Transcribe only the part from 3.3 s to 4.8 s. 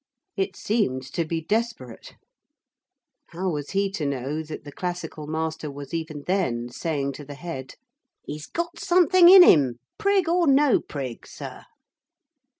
was he to know that the